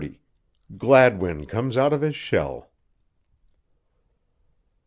[0.79, 2.71] GLADWIN COMES OUT OF HIS SHELL.